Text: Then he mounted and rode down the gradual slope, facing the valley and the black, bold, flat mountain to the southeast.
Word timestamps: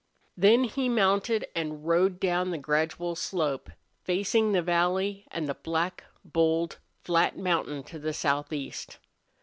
Then 0.35 0.63
he 0.63 0.89
mounted 0.89 1.45
and 1.55 1.85
rode 1.87 2.19
down 2.19 2.49
the 2.49 2.57
gradual 2.57 3.15
slope, 3.15 3.69
facing 4.03 4.51
the 4.51 4.63
valley 4.63 5.27
and 5.29 5.47
the 5.47 5.53
black, 5.53 6.05
bold, 6.25 6.79
flat 7.03 7.37
mountain 7.37 7.83
to 7.83 7.99
the 7.99 8.11
southeast. 8.13 8.97